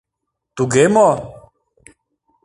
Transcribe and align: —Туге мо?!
—Туге 0.55 0.85
мо?! 0.95 1.09